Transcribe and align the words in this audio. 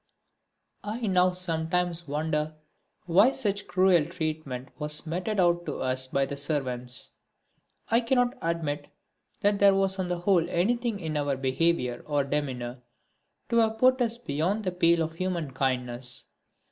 I 0.83 1.01
now 1.05 1.31
sometimes 1.31 2.07
wonder 2.07 2.55
why 3.05 3.29
such 3.33 3.67
cruel 3.67 4.07
treatment 4.07 4.69
was 4.79 5.05
meted 5.05 5.39
out 5.39 5.67
to 5.67 5.77
us 5.77 6.07
by 6.07 6.25
the 6.25 6.35
servants. 6.37 7.11
I 7.87 7.99
cannot 7.99 8.35
admit 8.41 8.87
that 9.41 9.59
there 9.59 9.75
was 9.75 9.99
on 9.99 10.07
the 10.07 10.17
whole 10.21 10.49
anything 10.49 10.99
in 10.99 11.15
our 11.17 11.37
behaviour 11.37 12.03
or 12.07 12.23
demeanour 12.23 12.81
to 13.49 13.57
have 13.57 13.77
put 13.77 14.01
us 14.01 14.17
beyond 14.17 14.63
the 14.63 14.71
pale 14.71 15.03
of 15.03 15.13
human 15.13 15.51
kindness. 15.53 16.25